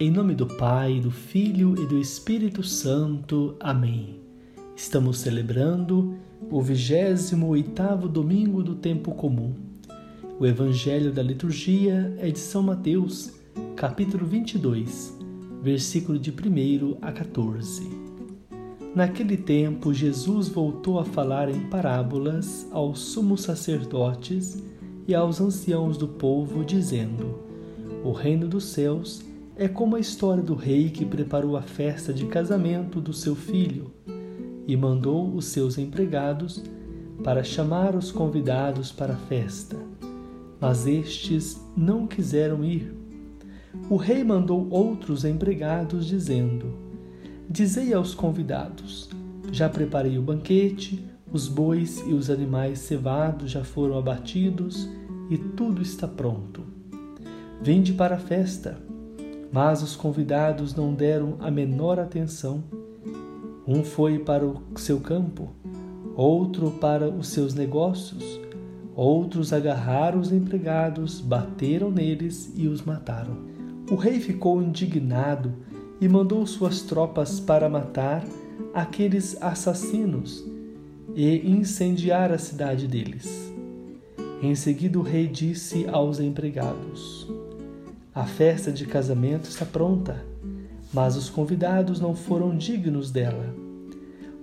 [0.00, 3.54] Em nome do Pai, do Filho e do Espírito Santo.
[3.60, 4.20] Amém.
[4.74, 6.16] Estamos celebrando
[6.50, 9.54] o 28º domingo do tempo comum.
[10.40, 13.34] O evangelho da liturgia é de São Mateus,
[13.76, 15.16] capítulo 22,
[15.62, 17.88] versículo de 1 a 14.
[18.96, 24.60] Naquele tempo, Jesus voltou a falar em parábolas aos sumos sacerdotes
[25.06, 27.38] e aos anciãos do povo, dizendo:
[28.02, 29.31] O reino dos céus
[29.62, 33.92] é como a história do rei que preparou a festa de casamento do seu filho
[34.66, 36.64] e mandou os seus empregados
[37.22, 39.76] para chamar os convidados para a festa.
[40.60, 42.92] Mas estes não quiseram ir.
[43.88, 46.76] O rei mandou outros empregados, dizendo:
[47.48, 49.10] Dizei aos convidados:
[49.52, 54.88] Já preparei o banquete, os bois e os animais cevados já foram abatidos
[55.30, 56.64] e tudo está pronto.
[57.62, 58.90] Vinde para a festa.
[59.52, 62.64] Mas os convidados não deram a menor atenção.
[63.68, 65.50] Um foi para o seu campo,
[66.16, 68.40] outro para os seus negócios,
[68.96, 73.36] outros agarraram os empregados, bateram neles e os mataram.
[73.90, 75.52] O rei ficou indignado
[76.00, 78.24] e mandou suas tropas para matar
[78.72, 80.44] aqueles assassinos
[81.14, 83.52] e incendiar a cidade deles.
[84.42, 87.28] Em seguida, o rei disse aos empregados:
[88.14, 90.22] a festa de casamento está pronta,
[90.92, 93.54] mas os convidados não foram dignos dela.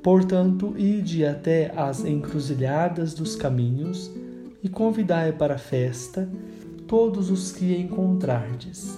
[0.01, 4.09] Portanto, ide até as encruzilhadas dos caminhos
[4.63, 6.27] e convidai para a festa
[6.87, 8.97] todos os que encontrardes.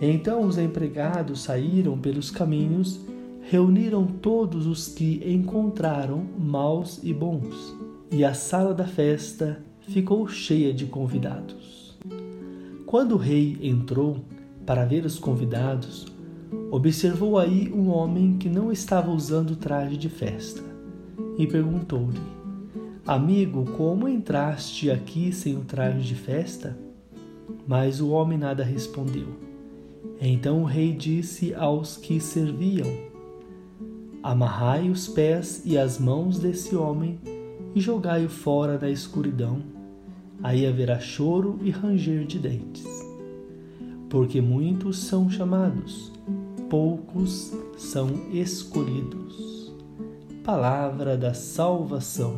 [0.00, 3.00] Então os empregados saíram pelos caminhos,
[3.42, 7.74] reuniram todos os que encontraram, maus e bons,
[8.10, 11.81] e a sala da festa ficou cheia de convidados.
[12.92, 14.22] Quando o rei entrou
[14.66, 16.04] para ver os convidados,
[16.70, 20.62] observou aí um homem que não estava usando traje de festa
[21.38, 22.20] e perguntou-lhe:
[23.06, 26.76] Amigo, como entraste aqui sem o traje de festa?
[27.66, 29.28] Mas o homem nada respondeu.
[30.20, 32.92] Então o rei disse aos que serviam:
[34.22, 37.18] Amarrai os pés e as mãos desse homem
[37.74, 39.71] e jogai-o fora da escuridão
[40.42, 42.86] aí haverá choro e ranger de dentes.
[44.10, 46.12] Porque muitos são chamados,
[46.68, 49.72] poucos são escolhidos.
[50.44, 52.34] Palavra da salvação.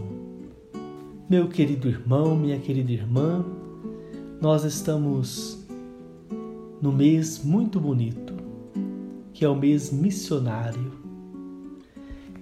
[1.28, 3.44] Meu querido irmão, minha querida irmã,
[4.40, 5.64] nós estamos
[6.82, 8.34] no mês muito bonito,
[9.32, 10.92] que é o mês missionário,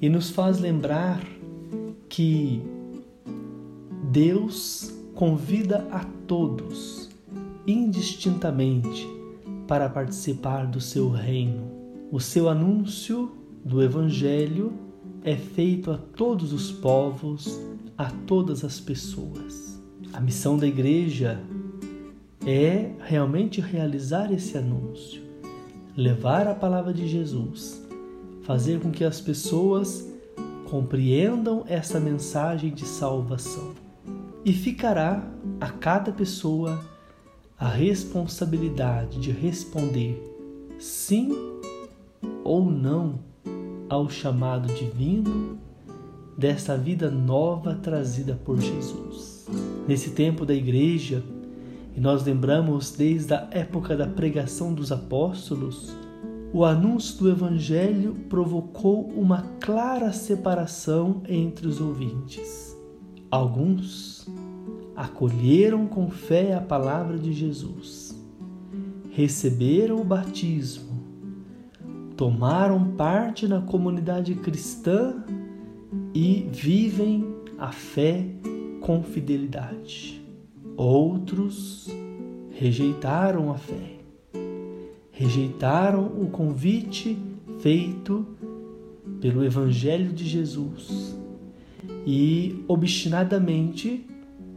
[0.01, 1.23] e nos faz lembrar
[2.09, 2.61] que
[4.11, 7.09] Deus convida a todos,
[7.65, 9.09] indistintamente,
[9.69, 11.63] para participar do seu reino.
[12.11, 13.31] O seu anúncio
[13.65, 14.73] do Evangelho
[15.23, 17.57] é feito a todos os povos,
[17.97, 19.81] a todas as pessoas.
[20.13, 21.41] A missão da igreja
[22.45, 25.23] é realmente realizar esse anúncio,
[25.97, 27.81] levar a palavra de Jesus,
[28.43, 30.05] fazer com que as pessoas
[30.69, 33.82] compreendam essa mensagem de salvação
[34.45, 35.23] e ficará
[35.61, 36.85] a cada pessoa
[37.59, 40.21] a responsabilidade de responder
[40.79, 41.31] sim
[42.43, 43.21] ou não
[43.89, 45.59] ao chamado divino
[46.37, 49.47] desta vida nova trazida por Jesus.
[49.87, 51.23] Nesse tempo da igreja,
[51.95, 55.95] e nós lembramos desde a época da pregação dos apóstolos,
[56.53, 62.77] o anúncio do Evangelho provocou uma clara separação entre os ouvintes.
[63.33, 64.29] Alguns
[64.95, 68.15] acolheram com fé a palavra de Jesus,
[69.11, 71.03] receberam o batismo,
[72.15, 75.25] tomaram parte na comunidade cristã
[76.15, 77.25] e vivem
[77.59, 78.23] a fé
[78.83, 80.23] com fidelidade.
[80.77, 81.89] Outros
[82.51, 83.97] rejeitaram a fé,
[85.11, 87.17] rejeitaram o convite
[87.61, 88.27] feito
[89.23, 91.22] pelo Evangelho de Jesus
[92.07, 94.07] e obstinadamente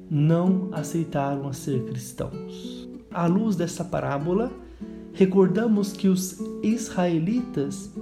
[0.10, 2.90] não aceitaram a ser cristãos.
[3.12, 4.52] À luz dessa parábola,
[5.14, 7.94] recordamos que os israelitas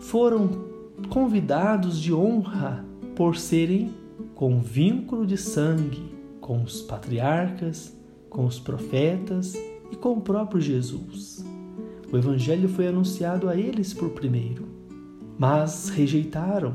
[0.00, 0.48] foram
[1.08, 3.92] convidados de honra por serem
[4.34, 6.14] com vínculo de sangue
[6.44, 7.96] com os patriarcas,
[8.28, 9.54] com os profetas
[9.90, 11.42] e com o próprio Jesus.
[12.12, 14.68] O evangelho foi anunciado a eles por primeiro,
[15.38, 16.74] mas rejeitaram,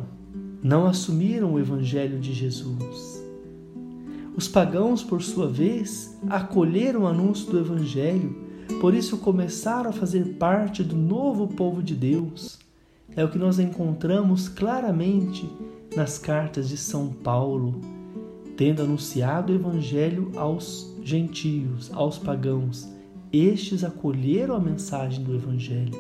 [0.61, 3.19] não assumiram o evangelho de Jesus
[4.39, 8.47] os pagãos, por sua vez, acolheram o anúncio do Evangelho,
[8.79, 12.57] Por isso começaram a fazer parte do novo povo de Deus.
[13.17, 15.49] É o que nós encontramos claramente
[15.93, 17.81] nas cartas de São Paulo,
[18.55, 22.87] tendo anunciado o evangelho aos gentios, aos pagãos.
[23.33, 25.99] Estes acolheram a mensagem do evangelho,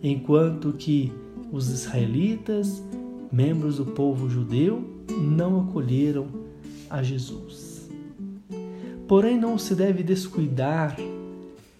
[0.00, 1.12] enquanto que
[1.50, 2.80] os israelitas,
[3.36, 4.82] membros do povo judeu,
[5.20, 6.26] não acolheram
[6.88, 7.86] a Jesus.
[9.06, 10.96] Porém, não se deve descuidar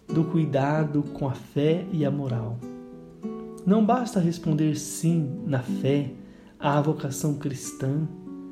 [0.06, 2.58] do cuidado com a fé e a moral.
[3.64, 6.10] Não basta responder sim na fé
[6.60, 8.06] à vocação cristã.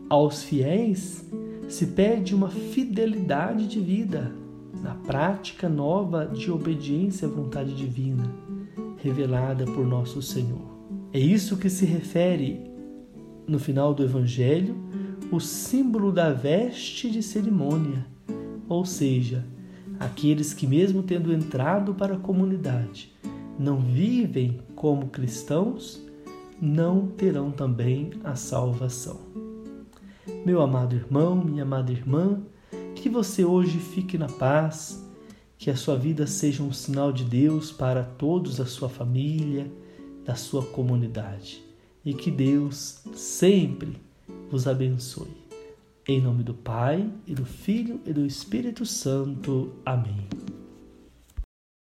[0.08, 1.28] Aos fiéis
[1.68, 4.32] se pede uma fidelidade de vida
[4.82, 8.34] na prática nova de obediência à vontade divina,
[8.96, 10.72] revelada por nosso Senhor.
[11.12, 12.74] É isso que se refere
[13.46, 14.76] no final do Evangelho
[15.31, 18.06] o símbolo da veste de cerimônia,
[18.69, 19.44] ou seja,
[19.99, 23.12] aqueles que, mesmo tendo entrado para a comunidade,
[23.58, 26.00] não vivem como cristãos,
[26.61, 29.19] não terão também a salvação.
[30.44, 32.40] Meu amado irmão, minha amada irmã,
[32.94, 35.05] que você hoje fique na paz,
[35.58, 39.70] que a sua vida seja um sinal de Deus para todos da sua família,
[40.25, 41.74] da sua comunidade
[42.04, 43.96] e que Deus sempre
[44.50, 45.44] vos abençoe.
[46.06, 49.72] Em nome do Pai, e do Filho e do Espírito Santo.
[49.86, 50.44] Amém.